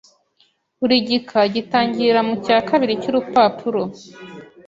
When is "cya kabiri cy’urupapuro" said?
2.45-3.81